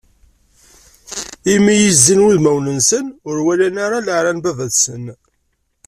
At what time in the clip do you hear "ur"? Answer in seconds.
3.27-3.37